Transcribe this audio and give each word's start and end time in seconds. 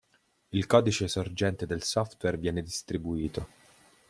Il 0.49 0.65
codice 0.65 1.07
sorgente 1.07 1.67
del 1.67 1.83
software 1.83 2.39
viene 2.39 2.63
distribuito. 2.63 3.47